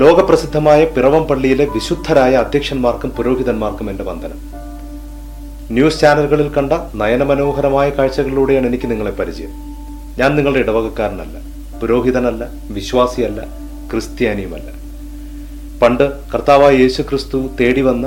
[0.00, 4.40] ലോകപ്രസിദ്ധമായ പിറവം പള്ളിയിലെ വിശുദ്ധരായ അധ്യക്ഷന്മാർക്കും പുരോഹിതന്മാർക്കും എന്റെ വന്ദനം.
[5.70, 9.52] ന്യൂസ് ചാനലുകളിൽ കണ്ട നയനമനോഹരമായ കാഴ്ചകളിലൂടെയാണ് എനിക്ക് നിങ്ങളെ പരിചയം.
[10.18, 11.38] ഞാൻ നിങ്ങളുടെ ഇടവകക്കാരനല്ല
[11.80, 13.40] പുരോഹിതനല്ല വിശ്വാസിയല്ല
[13.92, 14.68] ക്രിസ്ത്യാനിയുമല്ല.
[15.82, 18.06] പണ്ട് കർത്താവായ യേശു ക്രിസ്തു തേടി വന്ന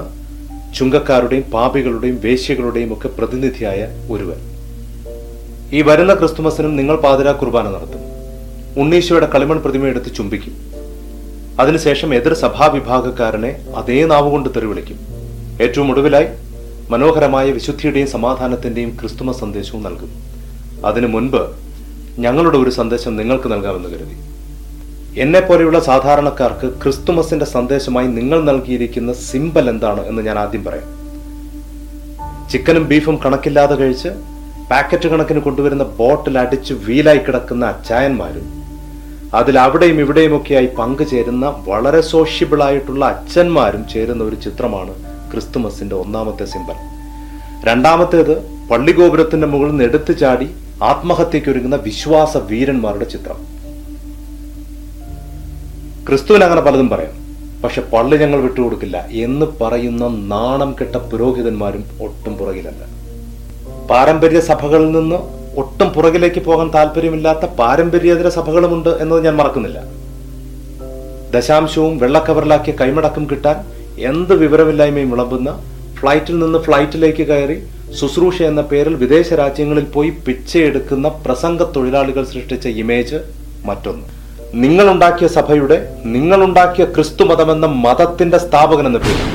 [0.77, 4.48] ചുങ്കക്കാരുടെയും പാപികളുടെയും വേശ്യകളുടെയും ഒക്കെ പ്രതിനിധിയായ ഒരുവൻ.
[5.73, 8.01] ഈ വരുന്ന ക്രിസ്തുമസിനും നിങ്ങൾ പാതിരാ കുർബാന നടത്തും.
[8.81, 10.53] ഉണ്ണീശോയുടെ കളിമൺ പ്രതിമ എടുത്ത് ചുംബിക്കും.
[11.59, 14.99] അതിനുശേഷം എതിർ സഭാവിഭാഗക്കാരനെ അതേ നാവുകൊണ്ട് തെറിവിളിക്കും.
[15.61, 16.27] ഏറ്റവും ഒടുവിലായി
[16.89, 20.09] മനോഹരമായ വിശുദ്ധിയുടെയും സമാധാനത്തിന്റെയും ക്രിസ്തുമസ് സന്ദേശവും നൽകും.
[20.85, 21.41] അതിനു മുൻപ്
[22.19, 24.17] ഞങ്ങളുടെ ഒരു സന്ദേശം നിങ്ങൾക്ക് നൽകാമെന്ന് കരുതി.
[25.19, 30.99] എന്നെ പോലെയുള്ള സാധാരണക്കാർക്ക് ക്രിസ്തുമസിന്റെ സന്ദേശമായി നിങ്ങൾ നൽകിയിരിക്കുന്ന സിമ്പൽ എന്താണ് എന്ന് ഞാൻ ആദ്യം പറയാം.
[32.49, 34.09] ചിക്കനും ബീഫും കണക്കില്ലാതെ കഴിച്ച്
[34.71, 38.47] പാക്കറ്റ് കണക്കിന് കൊണ്ടുവരുന്ന ബോട്ടിൽ അടിച്ച് വീലായി കിടക്കുന്ന അച്ചായന്മാരും
[39.33, 44.93] അതിൽ അവിടെയും ഇവിടെയുമൊക്കെയായി പങ്കുചേരുന്ന വളരെ സോഷ്യബിൾ ആയിട്ടുള്ള അച്ഛന്മാരും ചേരുന്ന ഒരു ചിത്രമാണ്
[45.31, 46.77] ക്രിസ്തുമസിന്റെ ഒന്നാമത്തെ സിംബൽ.
[47.65, 48.33] രണ്ടാമത്തേത്
[48.71, 50.49] പള്ളിഗോപുരത്തിന്റെ മുകളിൽ നിന്ന് എടുത്തു ചാടി
[50.83, 53.39] ആത്മഹത്യയ്ക്കൊരുങ്ങുന്ന വിശ്വാസ വീരന്മാരുടെ ചിത്രം.
[56.07, 57.15] ക്രിസ്തുവിന് അങ്ങനെ പലതും പറയാം.
[57.63, 62.98] പക്ഷെ പള്ളി ഞങ്ങൾ വിട്ടുകൊടുക്കില്ല എന്ന് പറയുന്ന നാണം കെട്ട പുരോഹിതന്മാരും ഒട്ടും പുറകിലല്ല.
[63.89, 65.19] പാരമ്പര്യ സഭകളിൽ നിന്ന്
[65.61, 69.79] ഒട്ടും പുറകിലേക്ക് പോകാൻ താല്പര്യമില്ലാത്ത പാരമ്പര്യേതര സഭകളുമുണ്ട് എന്നത് ഞാൻ മറക്കുന്നില്ല.
[71.33, 73.57] ദശാംശവും വെള്ളക്കവറിലാക്കിയ കൈമടക്കം കിട്ടാൻ
[74.11, 75.49] എന്ത് വിവരമില്ലായ്മയും വിളമ്പുന്ന
[75.99, 77.57] ഫ്ലൈറ്റിൽ നിന്ന് ഫ്ലൈറ്റിലേക്ക് കയറി
[77.99, 83.19] ശുശ്രൂഷ എന്ന പേരിൽ വിദേശ രാജ്യങ്ങളിൽ പോയി പിച്ചയെടുക്കുന്ന പ്രസംഗ തൊഴിലാളികൾ സൃഷ്ടിച്ച ഇമേജ്
[83.69, 84.05] മറ്റൊന്ന്.
[84.63, 85.77] നിങ്ങളുണ്ടാക്കിയ സഭയുടെ
[86.13, 89.25] നിങ്ങളുണ്ടാക്കിയ ക്രിസ്തു മതമെന്ന മതത്തിന്റെ സ്ഥാപകൻ എന്ന പേര്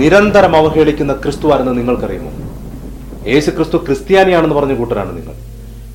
[0.00, 2.30] നിരന്തരം അവഹേളിക്കുന്ന ക്രിസ്തു ആരെന്ന് നിങ്ങൾക്കറിയുമോ?
[3.26, 5.34] യേശു ക്രിസ്തു ക്രിസ്ത്യാനിയാണെന്ന് പറഞ്ഞ കൂട്ടരാണ് നിങ്ങൾ.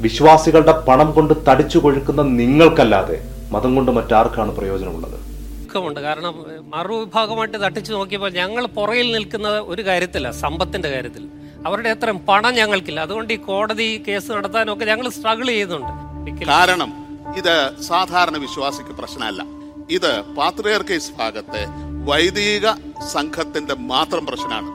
[0.02, 5.20] വിശ്വാസികളുടെ പണം കൊണ്ട് തടിച്ചു കൊഴുക്കുന്ന നിങ്ങൾക്കല്ലാതെ മതം കൊണ്ട് മറ്റാർക്കാണ് പ്രയോജനമുള്ളത്?
[5.64, 6.00] ദുഃഖമുണ്ട്.
[6.00, 6.46] കാരണം
[6.76, 11.28] മറുവിഭാഗമായിട്ട് തട്ടിച്ചു നോക്കിയപ്പോൾ ഞങ്ങൾ പുറയിൽ നിൽക്കുന്നത് ഒരു കാര്യത്തില്ല സമ്പത്തിന്റെ കാര്യത്തിൽ.
[11.66, 13.00] അവരുടെ അത്രയും പണം ഞങ്ങൾക്കില്ല.
[13.00, 16.46] അതുകൊണ്ട് ഈ കോടതി കേസ് നടത്താനൊക്കെ ഞങ്ങൾ സ്ട്രഗിൾ ചെയ്യുന്നുണ്ട്.
[16.48, 16.94] കാരണം
[17.38, 19.46] ഇത് സാധാരണ വിശ്വാസിക്ക് പ്രശ്നമല്ല.
[19.92, 21.66] ഇത് പാത്രിയർക്കേസ് ഭാഗത്തെ
[22.04, 22.72] വൈദിക
[23.14, 24.70] സംഘത്തിന്റെ മാത്രം പ്രശ്നമാണ്.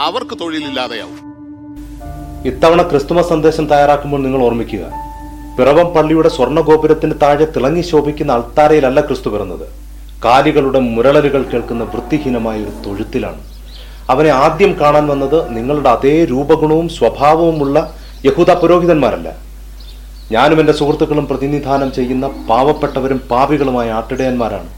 [0.00, 1.25] അവർക്ക് തൊഴിലില്ലാതെയാവും.
[2.48, 4.84] ഇത്തവണ ക്രിസ്തുമസ് സന്ദേശം തയ്യാറാക്കുമ്പോൾ നിങ്ങൾ ഓർമ്മിക്കുക.
[5.58, 9.66] പിറവം പള്ളിയുടെ സ്വർണ ഗോപുരത്തിന് താഴെ തിളങ്ങി ശോഭിക്കുന്ന അൾത്താരയിലല്ല ക്രിസ്തു പിറന്നത്.
[10.24, 13.40] കാലികളുടെ മുരളലുകൾ കേൾക്കുന്ന വൃത്തിഹീനമായ ഒരു തൊഴുത്തിലാണ്.
[14.10, 19.28] അവനെ ആദ്യം കാണാൻ വന്നത് നിങ്ങളുടെ അതേ രൂപഗുണവും സ്വഭാവവുമുള്ള യഹൂദ പുരോഹിതന്മാരല്ല.
[20.32, 24.70] ഞാനും എന്റെ സുഹൃത്തുക്കളും പ്രതിനിധാനം ചെയ്യുന്ന പാവപ്പെട്ടവരും പാവികളുമായ ആട്ടിടയന്മാരാണ്.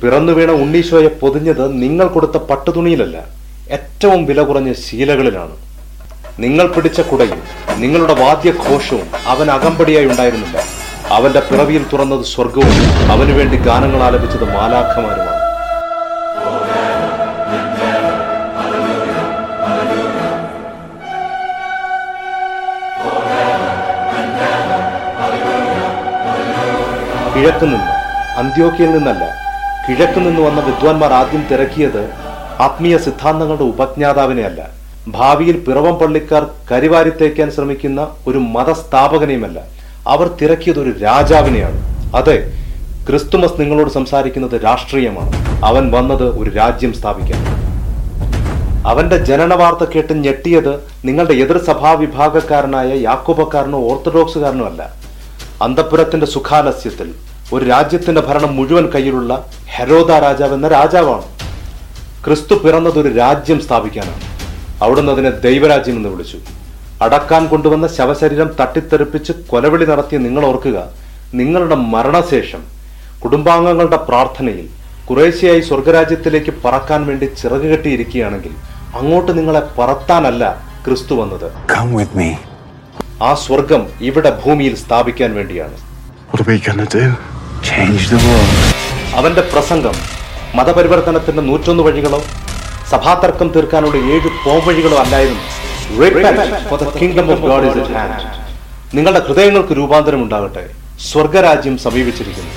[0.00, 3.18] പിറന്നു വീണ ഉണ്ണീശോയെ പൊതിഞ്ഞത് നിങ്ങൾ കൊടുത്ത പട്ടുതുണിയിലല്ല
[3.76, 5.63] ഏറ്റവും വില കുറഞ്ഞ ശീലകളിലാണ്.
[6.42, 7.40] നിങ്ങൾ പിടിച്ച കുടയും
[7.82, 10.56] നിങ്ങളുടെ വാദ്യഘോഷവും അവൻ അകമ്പടിയായി ഉണ്ടായിരുന്നില്ല.
[11.16, 12.76] അവന്റെ പിറവിയിൽ തുറന്നത് സ്വർഗവും
[13.14, 15.40] അവനു വേണ്ടി ഗാനങ്ങൾ ആലപിച്ചത് മാലാഖമാരുമാണ്.
[27.34, 27.92] കിഴക്ക് നിന്ന്
[28.40, 29.24] അന്ത്യോക്കിയിൽ നിന്നല്ല
[29.86, 32.02] കിഴക്ക് നിന്ന് വന്ന വിദ്വാൻമാർ ആദ്യം തിരക്കിയത്
[32.66, 34.60] ആത്മീയ സിദ്ധാന്തങ്ങളുടെ ഉപജ്ഞാതാവിനെ അല്ല
[35.08, 39.60] ഭാവിയിൽ പിറവം പള്ളിക്കാർ കരിവാരിത്തേക്കാൻ ശ്രമിക്കുന്ന ഒരു മതസ്ഥാപകനെയുമല്ല.
[40.08, 41.78] അവർ തിരക്കിയത് ഒരു രാജാവിനെയാണ്.
[42.16, 42.52] അതെ
[43.08, 45.64] ക്രിസ്തുമസ് നിങ്ങളോട് സംസാരിക്കുന്നത് രാഷ്ട്രീയമാണ്.
[45.64, 47.40] അവൻ വന്നത് ഒരു രാജ്യം സ്ഥാപിക്കാൻ.
[48.86, 50.72] അവന്റെ ജനന വാർത്ത കേട്ട് ഞെട്ടിയത്
[51.04, 54.94] നിങ്ങളുടെ എതിർ സഭാ വിഭാഗക്കാരനായ യാക്കോബക്കാരനോ ഓർത്തഡോക്സുകാരനോ അല്ല.
[55.62, 57.14] അന്തപുരത്തിന്റെ സുഖാലസ്യത്തിൽ
[57.52, 61.22] ഒരു രാജ്യത്തിന്റെ ഭരണം മുഴുവൻ കയ്യിലുള്ള ഹെരോദ രാജാവ് എന്ന രാജാവാണ്.
[62.24, 64.23] ക്രിസ്തു പിറന്നത് ഒരു രാജ്യം സ്ഥാപിക്കാനാണ്.
[64.84, 66.38] അവിടുന്ന് അതിനെ ദൈവരാജ്യം എന്ന് വിളിച്ചു
[67.04, 70.78] അടക്കാൻ കൊണ്ടുവന്ന ശവശരീരം തട്ടിത്തെറിപ്പിച്ച് കൊലവിളി നടത്തിയ നിങ്ങൾ ഓർക്കുക
[71.40, 72.62] നിങ്ങളുടെ മരണശേഷം
[73.24, 74.66] കുടുംബാംഗങ്ങളുടെ പ്രാർത്ഥനയിൽ
[75.08, 78.52] കുറേശ്ശയായി സ്വർഗരാജ്യത്തിലേക്ക് പറക്കാൻ വേണ്ടി ചിറക് കെട്ടിയിരിക്കുകയാണെങ്കിൽ
[78.98, 80.44] അങ്ങോട്ട് നിങ്ങളെ പറത്താനല്ല
[80.86, 81.46] ക്രിസ്തു വന്നത്.
[83.22, 85.76] ആ സ്വർഗം ഇവിടെ ഭൂമിയിൽ സ്ഥാപിക്കാൻ വേണ്ടിയാണ്.
[89.18, 89.96] അവന്റെ പ്രസംഗം
[90.58, 92.20] മതപരിവർത്തനത്തിന്റെ നൂറ്റൊന്ന് വഴികളോ
[92.90, 95.40] സഭാതർക്കം തീർക്കാനുള്ള ഏഴ് പോംവഴികളും അല്ലായിരുന്നു
[97.48, 98.40] God is at hand.
[98.94, 100.70] നിങ്ങളുടെ ഹൃദയങ്ങൾക്ക് രൂപാന്തരം ഉണ്ടാകട്ടെ.
[101.00, 102.50] സ്വർഗരാജ്യം സമീപിച്ചിരിക്കുന്നു.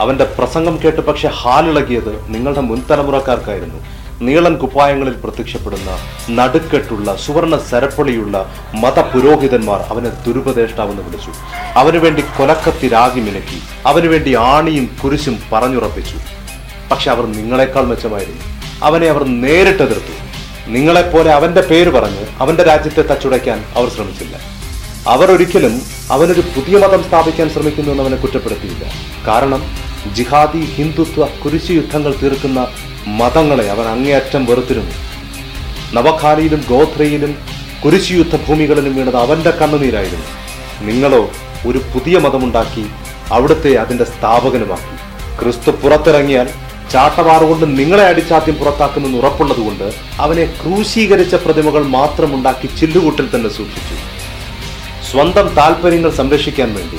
[0.00, 3.84] അവന്റെ പ്രസംഗം കേട്ട് പക്ഷെ ഹാലിളകിയത് നിങ്ങളുടെ മുൻതലമുറക്കാർക്കായിരുന്നു.
[4.20, 5.98] നീളൻ കുപ്പായങ്ങളിൽ പ്രത്യക്ഷപ്പെടുന്ന
[6.30, 11.30] നടുക്കെട്ടുള്ള സുവർണ സരപ്പളിയുള്ള മതപുരോഹിതന്മാർ അവനെ ദുരുപദേഷ്ടാവെന്ന് വിളിച്ചു.
[11.74, 13.62] അവനു വേണ്ടി കൊലക്കത്തി രാഗി മിനുക്കി.
[13.86, 16.16] അവനു വേണ്ടി ആണിയും കുരിശും പറഞ്ഞുറപ്പിച്ചു.
[16.90, 18.53] പക്ഷെ അവർ നിങ്ങളെക്കാൾ മെച്ചമായിരുന്നു.
[18.82, 20.24] അവനെ അവർ നേരിട്ടെതിർത്തു.
[20.68, 24.36] നിങ്ങളെപ്പോലെ അവന്റെ പേര് പറഞ്ഞ് അവന്റെ രാജ്യത്തെ തച്ചുടയ്ക്കാൻ അവർ ശ്രമിച്ചില്ല.
[25.08, 28.84] അവർ ഒരിക്കലും അവനൊരു പുതിയ മതം സ്ഥാപിക്കാൻ ശ്രമിക്കുന്നു എന്ന് അവനെ കുറ്റപ്പെടുത്തിയില്ല.
[29.26, 29.62] കാരണം
[30.14, 32.66] ജിഹാദി ഹിന്ദുത്വ കുരിശു യുദ്ധങ്ങൾ തീർക്കുന്ന
[33.06, 34.92] മതങ്ങളെ അവൻ അങ്ങേയറ്റം വെറുത്തിരുന്നു.
[35.92, 37.38] നവഖാലിയിലും ഗോത്രയിലും
[37.84, 40.26] കുരിശു യുദ്ധ ഭൂമികളിലും വീണത് അവന്റെ കണ്ണുനീരായിരുന്നു.
[40.80, 41.30] നിങ്ങളോ
[41.66, 42.86] ഒരു പുതിയ മതമുണ്ടാക്കി
[43.32, 44.94] അവിടുത്തെ അതിന്റെ സ്ഥാപകനുമാക്കി.
[45.42, 46.48] ക്രിസ്തു പുറത്തിറങ്ങിയാൽ
[46.90, 53.96] ചാട്ടവാറുകൊണ്ട് നിങ്ങളെ അടിച്ചാദ്യം പുറത്താക്കുമെന്ന് ഉറപ്പുള്ളതുകൊണ്ട് അവനെ ക്രൂശീകരിച്ച പ്രതിമകൾ മാത്രമുണ്ടാക്കി ചില്ലുകൂട്ടിൽ തന്നെ സൂക്ഷിച്ചു.
[55.10, 56.96] സ്വന്തം താല്പര്യങ്ങൾ സംരക്ഷിക്കാൻ വേണ്ടി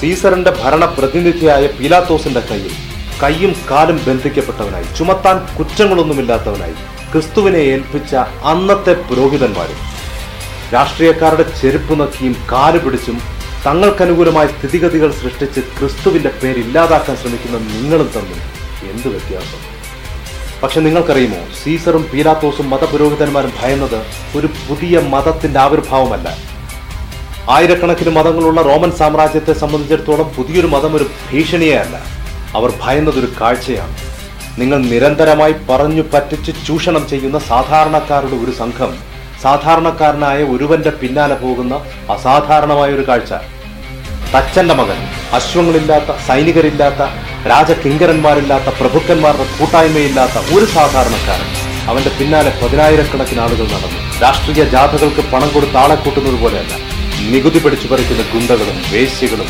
[0.00, 2.74] സീസറിന്റെ ഭരണ പ്രതിനിധിയായ പീലാത്തോസിന്റെ കയ്യിൽ
[3.22, 6.76] കൈയും കാലും ബന്ധിക്കപ്പെട്ടവനായി ചുമത്താൻ കുറ്റങ്ങളൊന്നുമില്ലാത്തവനായി
[7.12, 8.14] ക്രിസ്തുവിനെ ഏൽപ്പിച്ച
[8.44, 9.80] അന്നത്തെ പുരോഹിതന്മാരും
[10.74, 13.16] രാഷ്ട്രീയക്കാരുടെ ചെരുപ്പ് നക്കിയും കാൽ പിടിച്ചും
[13.66, 18.40] തങ്ങൾക്കനുകൂലമായ സ്ഥിതിഗതികൾ സൃഷ്ടിച്ച് ക്രിസ്തുവിന്റെ പേരില്ലാതാക്കാൻ ശ്രമിക്കുന്ന നിങ്ങളും തമ്മിൽ
[18.90, 19.74] എന്ത് വ്യത്യാസം?
[20.62, 26.36] പക്ഷെ നിങ്ങൾക്കറിയുമോ സീസറും പീലാത്തോസും മതപുരോഹിതന്മാരും ഭയന്നത് ഒരു പുതിയ മതത്തിന്റെ ആവിർഭാവമല്ല.
[27.50, 31.96] ആയിരക്കണക്കിന് മതങ്ങളുള്ള റോമൻ സാമ്രാജ്യത്തെ സംബന്ധിച്ചിടത്തോളം പുതിയൊരു മതം ഒരു ഭീഷണിയേ അല്ല.
[32.54, 33.96] അവർ ഭയന്നതൊരു കാഴ്ചയാണ്.
[34.60, 38.98] നിങ്ങൾ നിരന്തരമായി പറഞ്ഞു പറ്റിച്ച് ചൂഷണം ചെയ്യുന്ന സാധാരണക്കാരുടെ ഒരു സംഘം
[39.42, 41.74] സാധാരണക്കാരനായ ഒരുവന്റെ പിന്നാലെ പോകുന്ന
[42.10, 43.32] അസാധാരണമായ ഒരു കാഴ്ച.
[44.36, 44.96] തച്ചന്റെ മകൻ
[45.32, 51.48] അശ്വങ്ങളില്ലാത്ത സൈനികരില്ലാത്ത രാജകിങ്കരന്മാരില്ലാത്ത പ്രഭുക്കന്മാരുടെ കൂട്ടായ്മയില്ലാത്ത ഒരു സാധാരണക്കാരൻ.
[51.88, 54.20] അവന്റെ പിന്നാലെ പതിനായിരക്കണക്കിന് ആളുകൾ നടന്നു.
[54.20, 56.74] രാഷ്ട്രീയ ജാഥകൾക്ക് പണം കൊടുത്ത് ആളെ കൂട്ടുന്നത് പോലെയല്ല.
[57.30, 59.46] നികുതി പിടിച്ചു പറിക്കുന്ന ഗുണ്ടകളും വേശ്യകളും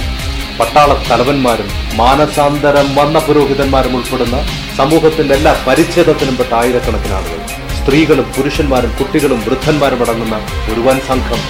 [0.61, 7.39] പട്ടാള തലവന്മാരും മാനസാന്തരം വന്ന പുരോഹിതന്മാരും ഉൾപ്പെടുന്ന സമൂഹത്തിന്റെ എല്ലാ പരിച്ഛേദത്തിനും പെട്ട ആയിരക്കണക്കിന് ആളുകൾ.
[7.79, 10.37] സ്ത്രീകളും പുരുഷന്മാരും കുട്ടികളും വൃദ്ധന്മാരും അടങ്ങുന്ന
[10.73, 11.41] ഒരു വൻ സംഘം.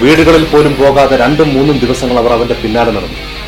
[0.00, 3.39] വീടുകളിൽ പോലും പോകാതെ രണ്ടും മൂന്നും ദിവസങ്ങൾ അവർ അവന്റെ പിന്നാലെ നടന്നു.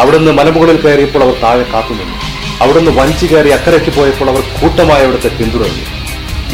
[0.00, 2.16] അവിടുന്ന് മലമുകളിൽ കയറിയപ്പോൾ അവർ താഴെ കാത്തുനിന്നു
[2.62, 5.84] അവിടുന്ന് വഞ്ചി കയറി അക്കരയ്ക്ക് പോയപ്പോൾ അവർ കൂട്ടമായി അവിടുത്തെ പിന്തുടർന്നു.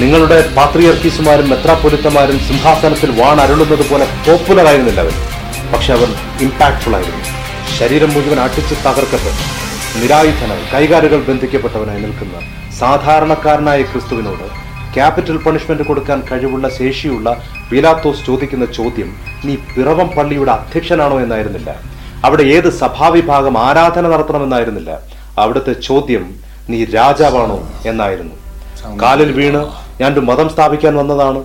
[0.02, 5.16] നിങ്ങളുടെ പാത്രിയർക്കീസുമാരും മെത്രാപൊലിത്തമാരും സിംഹാസനത്തിൽ വാണരുളുന്നത് പോലെ പോപ്പുലർ ആയിരുന്നില്ല അവർ.
[5.72, 6.08] പക്ഷെ അവർ
[6.46, 7.24] ഇമ്പാക്ട്ഫുൾ ആയിരുന്നു.
[7.78, 9.44] ശരീരം മുഴുവൻ അട്ടിച്ച് തകർക്കപ്പെട്ടു.
[10.00, 12.36] നിരായുധനായി കൈകാലുകൾ ബന്ധിക്കപ്പെട്ടവനായി നിൽക്കുന്ന
[12.80, 14.46] സാധാരണക്കാരനായ ക്രിസ്തുവിനോട്
[14.94, 17.28] ക്യാപിറ്റൽ പണിഷ്മെന്റ് കൊടുക്കാൻ കഴിവുള്ള ശേഷിയുള്ള
[17.70, 19.10] പീലാത്തോസ് ചോദിക്കുന്ന ചോദ്യം
[19.44, 21.70] നീ പിറവം പള്ളിയുടെ അധ്യക്ഷനാണോ എന്നായിരുന്നില്ല.
[22.26, 24.90] അവിടെ ഏത് സഭാവിഭാഗം ആരാധന നടത്തണമെന്നായിരുന്നില്ല.
[25.42, 26.24] അവിടുത്തെ ചോദ്യം
[26.70, 27.58] നീ രാജാവാണോ?
[27.90, 28.34] എന്നായിരുന്നു.
[29.02, 29.62] കാലിൽ വീണ്
[30.00, 31.40] ഞാൻ ഒരു മതം സ്ഥാപിക്കാൻ വന്നതാണ്.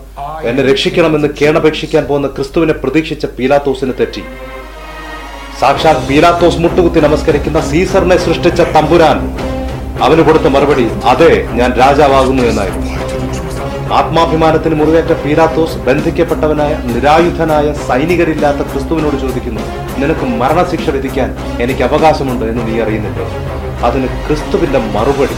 [0.50, 4.24] എന്നെ രക്ഷിക്കണമെന്ന് കേണപേക്ഷിക്കാൻ പോകുന്ന ക്രിസ്തുവിനെ പ്രതീക്ഷിച്ച പീലാത്തോസിന് തെറ്റി.
[5.60, 9.20] സാക്ഷാൽ പീലാത്തോസ് മുട്ടുകുത്തി നമസ്കരിക്കുന്ന സീസറിനെ സൃഷ്ടിച്ച തമ്പുരാൻ
[10.06, 12.90] അവന് കൊടുത്ത മറുപടി അതെ ഞാൻ രാജാവാകുന്നു എന്നായിരുന്നു.
[14.00, 19.66] ആത്മാഭിമാനത്തിന് മുറിവേറ്റ പീലാത്തോസ് ബന്ധിക്കപ്പെട്ടവനായ നിരായുധനായ സൈനികരില്ലാത്ത ക്രിസ്തുവിനോട് ചോദിക്കുന്നു
[20.02, 21.30] നിനക്ക് മരണശിക്ഷ വിധിക്കാൻ
[21.64, 23.28] എനിക്ക് അവകാശമുണ്ട് എന്ന് നീ അറിയുന്നില്ലേ
[23.88, 25.38] അതിന് ക്രിസ്തുവിന്റെ മറുപടി.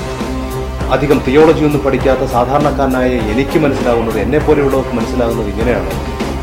[0.95, 5.91] അധികം തിയോളജി ഒന്നും പഠിക്കാത്ത സാധാരണക്കാരനായ എനിക്ക് മനസ്സിലാകുന്നത് എന്നെ പോലെയുള്ളവർക്ക് മനസ്സിലാകുന്നത് ഇങ്ങനെയാണ്.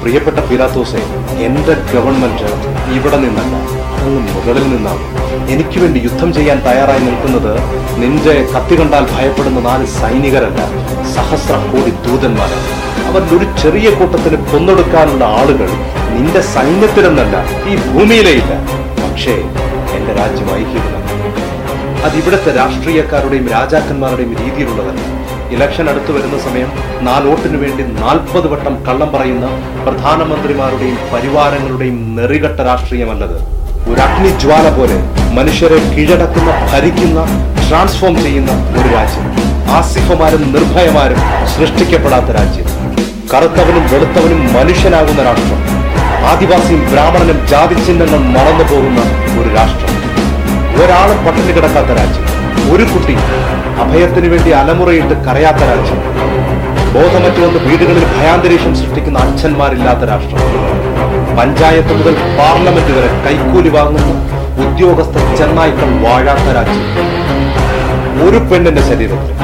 [0.03, 1.03] പ്രിയപ്പെട്ട പിലാത്തോസെ
[1.47, 2.51] എന്റെ ഗവൺമെന്റ്
[2.97, 3.55] ഇവിടെ നിന്നല്ല
[4.01, 5.05] അങ്ങ് മുകളിൽ നിന്നാണ്.
[5.55, 7.53] എനിക്ക് വേണ്ടി യുദ്ധം ചെയ്യാൻ തയ്യാറായി നിൽക്കുന്നത്
[8.03, 10.61] നിന്റെ കത്തി കണ്ടാൽ ഭയപ്പെടുന്ന നാല് സൈനികരല്ല
[11.15, 12.86] സഹസ്ര കോടി ദൂതന്മാരാണ്.
[13.09, 15.69] അവരിൽ ഒരു ചെറിയ കൂട്ടത്തിന് കൊന്നൊടുക്കാനുള്ള ആളുകൾ
[16.15, 17.37] നിന്റെ സൈന്യത്തിലെന്നല്ല
[17.71, 18.53] ഈ ഭൂമിയിലേ ഇല്ല
[19.03, 19.35] പക്ഷേ
[19.97, 20.95] എന്റെ രാജ്യം ഐക്യമില്ല
[22.07, 25.01] അത് ഇവിടുത്തെ രാഷ്ട്രീയക്കാരുടെയും രാജാക്കന്മാരുടെയും രീതിയിലുള്ളതല്ല.
[25.55, 26.71] ഇലക്ഷൻ അടുത്തു വരുന്ന സമയം
[27.01, 29.47] നാലോട്ടിനു വേണ്ടി നാൽപ്പത് വട്ടം കള്ളം പറയുന്ന
[29.85, 33.37] പ്രധാനമന്ത്രിമാരുടെയും പരിവാരങ്ങളുടെയും നെറികെട്ട രാഷ്ട്രീയമല്ലത്.
[33.91, 34.97] ഒരു അഗ്നിജ്വാല പോലെ
[35.35, 37.21] മനുഷ്യരെ കീഴടക്കുന്ന ഭരിക്കുന്ന
[37.69, 39.27] ട്രാൻസ്ഫോം ചെയ്യുന്ന ഒരു രാജ്യം.
[39.77, 41.21] ആസിഫമാരും നിർഭയമാരും
[41.57, 42.69] സൃഷ്ടിക്കപ്പെടാത്ത രാജ്യം.
[43.35, 45.61] കറുത്തവനും വെളുത്തവനും മനുഷ്യനാകുന്ന രാഷ്ട്രം.
[46.27, 49.01] ആദിവാസിയും ബ്രാഹ്മണനും ജാതി ചിഹ്നങ്ങൾ മറന്നു പോകുന്ന
[49.41, 49.97] ഒരു രാഷ്ട്രം.
[50.83, 52.25] ഒരാളും പട്ടിണി കിടക്കാത്ത രാജ്യം.
[52.75, 53.17] ഒരു കുട്ടി
[53.83, 56.01] അഭയത്തിന് വേണ്ടി അലമുറയിട്ട് കരയാത്ത രാജ്യം.
[56.95, 60.43] ബോധമറ്റു വന്ന് വീടുകളിൽ ഭയാന്തരീക്ഷം സൃഷ്ടിക്കുന്ന അച്ഛന്മാരില്ലാത്ത രാഷ്ട്രം.
[61.39, 64.13] പഞ്ചായത്ത് മുതൽ പാർലമെന്റ് വരെ കൈക്കൂലി വാങ്ങുന്ന
[64.67, 66.83] ഉദ്യോഗസ്ഥ ചെന്നായ്ക്കൾ വാഴാത്ത രാജ്യം.
[68.29, 69.35] ഒരു പെണ്ണിന്റെ ശരീരത്തിൽ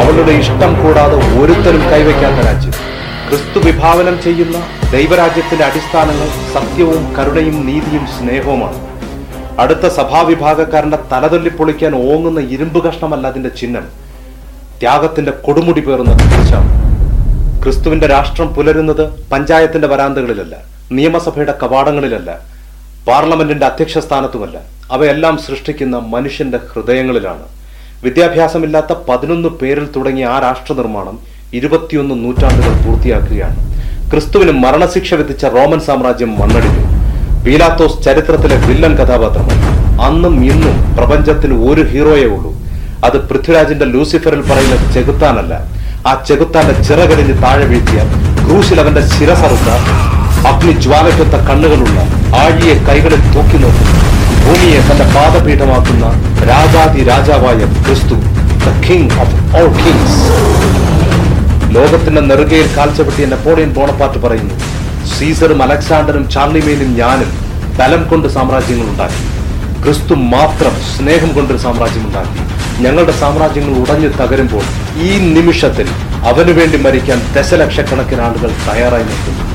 [0.00, 2.79] അവളുടെ ഇഷ്ടം കൂടാതെ ഒരുത്തരും കൈവയ്ക്കാത്ത രാജ്യം.
[3.30, 4.56] ക്രിസ്തു വിഭാവനം ചെയ്യുന്ന
[4.92, 8.78] ദൈവരാജ്യത്തിന്റെ അടിസ്ഥാനങ്ങൾ സത്യവും കരുണയും നീതിയും സ്നേഹവുമാണ്.
[9.62, 13.86] അടുത്ത സഭാവിഭാഗക്കാരന്റെ തലതൊല്ലി പൊളിക്കാൻ ഓങ്ങുന്ന ഇരുമ്പ് കഷ്ണമല്ല അതിന്റെ ചിഹ്നം.
[14.80, 16.12] ത്യാഗത്തിന്റെ കൊടുമുടി പേറുന്ന
[17.64, 20.54] ക്രിസ്തുവിന്റെ രാഷ്ട്രം പുലരുന്നത് പഞ്ചായത്തിന്റെ വരാന്തകളിലല്ല
[20.98, 22.30] നിയമസഭയുടെ കവാടങ്ങളിലല്ല
[23.08, 24.56] പാർലമെന്റിന്റെ അധ്യക്ഷ സ്ഥാനത്തുമല്ല
[24.96, 27.46] അവയെല്ലാം സൃഷ്ടിക്കുന്ന മനുഷ്യന്റെ ഹൃദയങ്ങളിലാണ്.
[28.04, 31.16] വിദ്യാഭ്യാസമില്ലാത്ത പതിനൊന്ന് പേരിൽ തുടങ്ങിയ ആ രാഷ്ട്ര നിർമ്മാണം
[31.58, 33.58] ഇരുപത്തിയൊന്ന് നൂറ്റാണ്ടുകൾ പൂർത്തിയാക്കുകയാണ്.
[34.10, 36.84] ക്രിസ്തുവിന് മരണശിക്ഷ വിധിച്ച റോമൻ സാമ്രാജ്യം മണ്ണടിഞ്ഞു
[37.44, 39.68] പീലാത്തോസ് ചരിത്രത്തിലെ വില്ലൻ കഥാപാത്രമാണ്
[40.06, 42.50] അന്നും ഇന്നും പ്രപഞ്ചത്തിന് ഒരു ഹീറോയേ ഉള്ളൂ.
[43.06, 45.52] അത് പൃഥ്വിരാജിന്റെ ലൂസിഫറിൽ പറയുന്ന ചെകുത്താനല്ല.
[46.08, 48.00] ആ ചെകുത്താന്റെ ചിറകടിഞ്ഞ് താഴെ വീഴ്ത്തിയ
[48.44, 51.98] ക്രൂശിൽ അവന്റെ ശിരസറുത്ത ആ അഗ്നി ജ്വാലക്കൊത്ത കണ്ണുകളുള്ള
[52.42, 53.88] ആഴിയെ കൈകളിൽ തൂക്കി നോക്കും
[54.44, 56.04] ഭൂമിയെ തന്റെ പാദപീഠമാക്കുന്ന
[56.50, 58.18] രാജാതി രാജാവായ ക്രിസ്തു
[58.66, 60.20] the king of all kings
[61.74, 64.54] ലോകത്തിന്റെ നെറുകയിൽ കാഴ്ചപ്പെട്ടിയ നെപ്പോളിയൻ ബോണപ്പാർട്ട് പറയുന്നു
[65.12, 67.30] സീസറും അലക്സാണ്ടറും ചാർലിമേനും ഞാനും
[67.78, 69.22] ബലം കൊണ്ട് സാമ്രാജ്യങ്ങൾ ഉണ്ടാക്കി.
[69.84, 72.40] ക്രിസ്തു മാത്രം സ്നേഹം കൊണ്ടൊരു സാമ്രാജ്യം ഉണ്ടാക്കി.
[72.84, 74.64] ഞങ്ങളുടെ സാമ്രാജ്യങ്ങൾ ഉടഞ്ഞു തകരുമ്പോൾ
[75.08, 75.88] ഈ നിമിഷത്തിൽ
[76.30, 79.46] അവനു വേണ്ടി മരിക്കാൻ ദശലക്ഷക്കണക്കിന് ആളുകൾ തയ്യാറായി നിൽക്കുന്നു.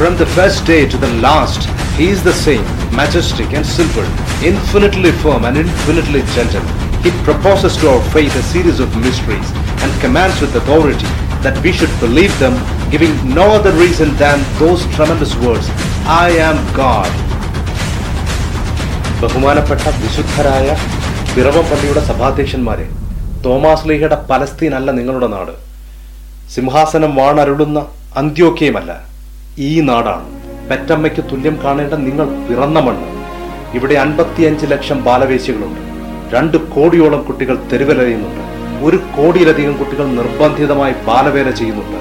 [0.00, 1.62] From the first day to the last,
[1.98, 2.66] he is the same,
[2.98, 4.08] majestic and simple,
[4.50, 6.87] infinitely firm and infinitely gentle.
[7.00, 9.48] He proposes to our faith a series of mysteries
[9.82, 11.06] and commands with authority
[11.40, 12.54] that we should believe them,
[12.90, 15.66] giving no other reason than those tremendous words,
[16.18, 17.10] I am God.
[19.22, 20.66] ബഹുമാനപ്പെട്ട വിശുദ്ധരായ
[21.34, 22.86] പിറവപ്പള്ളിയുടെ സഭാധ്യക്ഷന്മാരെ
[23.44, 25.54] Thomas ലീഹയുടെ Palestine അല്ല നിങ്ങളുടെ നാട്
[26.48, 27.78] സിംഹാസനം വാണരുളുന്ന
[28.16, 28.92] അന്ത്യോക്യയുമല്ല
[29.58, 30.28] ഈ നാടാണ്
[30.70, 33.08] പെറ്റമ്മയ്ക്ക് തുല്യം കാണേണ്ട നിങ്ങൾ പിറന്ന മണ്ണ്
[33.78, 35.82] ഇവിടെ അൻപത്തിയഞ്ച് ലക്ഷം ബാലവേശികളുണ്ട്
[36.32, 38.42] രണ്ട് കോടിയോളം കുട്ടികൾ തെരുവിലറിയുന്നുണ്ട്
[38.84, 42.00] ഒരു കോടിയിലധികം കുട്ടികൾ നിർബന്ധിതമായി ബാലവേല ചെയ്യുന്നുണ്ട്.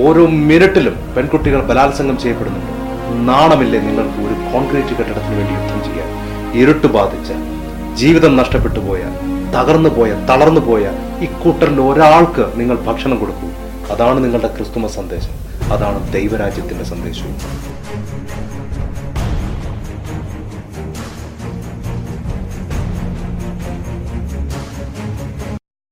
[0.00, 2.72] ഓരോ മിനിറ്റിലും പെൺകുട്ടികൾ ബലാത്സംഗം ചെയ്യപ്പെടുന്നുണ്ട്.
[3.28, 6.08] നാണമില്ലേ നിങ്ങൾക്ക് ഒരു കോൺക്രീറ്റ് കെട്ടിടത്തിന് വേണ്ടി യുദ്ധം ചെയ്യാൻ?
[6.60, 7.32] ഇരുട്ട് ബാധിച്ച
[7.94, 9.00] ജീവിതം നഷ്ടപ്പെട്ടു പോയ
[9.56, 10.84] തകർന്നു പോയ തളർന്നു പോയ
[11.20, 13.48] ഇക്കൂട്ടറിൽ ഒരാൾക്ക് നിങ്ങൾ ഭക്ഷണം കൊടുക്കൂ.
[13.94, 15.34] അതാണ് നിങ്ങളുടെ ക്രിസ്തുമസ് സന്ദേശം.
[15.72, 17.36] അതാണ് ദൈവരാജ്യത്തിന്റെ സന്ദേശവും.